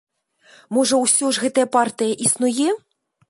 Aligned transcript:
Можа, 0.77 0.95
усё 1.03 1.29
ж 1.37 1.45
гэтая 1.45 1.67
партыя 1.77 2.17
існуе? 2.29 2.69